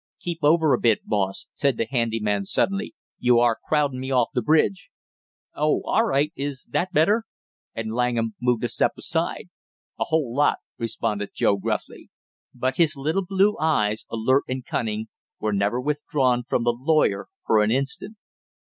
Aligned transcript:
"Keep 0.19 0.39
over 0.41 0.73
a 0.73 0.79
bit, 0.79 1.05
boss!" 1.05 1.45
said 1.53 1.77
the 1.77 1.85
handy 1.85 2.19
man 2.19 2.43
suddenly. 2.43 2.95
"You 3.19 3.37
are 3.37 3.59
crowding 3.67 3.99
me 3.99 4.09
off 4.09 4.29
the 4.33 4.41
bridge!" 4.41 4.89
"Oh, 5.53 5.83
all 5.85 6.05
right; 6.05 6.33
is 6.35 6.65
that 6.71 6.91
better?" 6.91 7.25
And 7.75 7.93
Langham 7.93 8.33
moved 8.41 8.63
a 8.63 8.67
step 8.67 8.93
aside. 8.97 9.49
"A 9.99 10.05
whole 10.05 10.33
lot," 10.35 10.57
responded 10.79 11.35
Joe 11.35 11.57
gruffly. 11.57 12.09
But 12.51 12.77
his 12.77 12.97
little 12.97 13.23
blue 13.27 13.59
eyes, 13.59 14.07
alert 14.09 14.45
with 14.47 14.65
cunning, 14.65 15.07
were 15.39 15.53
never 15.53 15.79
withdrawn 15.79 16.45
from 16.49 16.63
the 16.63 16.73
lawyer 16.75 17.27
for 17.45 17.61
an 17.61 17.69
instant. 17.69 18.17